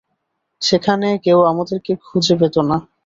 সেখানে, 0.61 1.07
কেউ 1.17 1.39
আমাদেরকে 1.43 1.91
খুঁজে 2.05 2.35
পেতো 2.35 2.61
না। 2.61 2.77